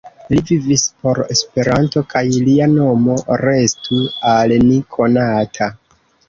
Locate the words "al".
4.31-4.57